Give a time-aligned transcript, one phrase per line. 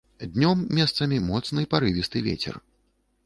[0.35, 2.55] Днём месцамі моцны парывісты вецер.